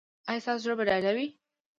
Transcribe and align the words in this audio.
ایا 0.29 0.43
ستاسو 0.43 0.61
زړه 0.63 0.75
به 0.77 0.83
ډاډه 0.89 1.11
وي؟ 1.15 1.27